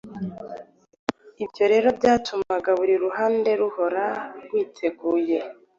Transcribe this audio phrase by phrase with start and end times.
[1.43, 4.05] Ibyo rero byatumaga buri ruhande ruhora
[4.43, 5.39] rwiteguye.